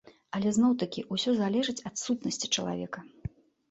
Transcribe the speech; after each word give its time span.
Але 0.37 0.53
зноў-такі, 0.57 1.05
усё 1.17 1.35
залежыць 1.43 1.79
ад 1.93 2.05
сутнасці 2.07 2.55
чалавека. 2.61 2.99